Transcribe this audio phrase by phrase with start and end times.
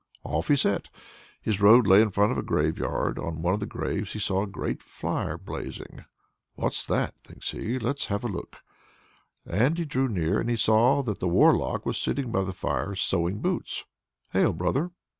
[0.23, 0.87] Off he set.
[1.43, 3.19] His road lay in front of a graveyard.
[3.19, 6.05] On one of the graves he saw a great fire blazing.
[6.55, 7.77] "What's that?" thinks he.
[7.77, 8.57] "Let's have a look."
[9.43, 13.41] When he drew near, he saw that the Warlock was sitting by the fire, sewing
[13.41, 13.85] boots.
[14.31, 14.89] "Hail, brother!"